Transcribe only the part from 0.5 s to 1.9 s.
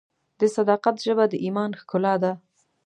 صداقت ژبه د ایمان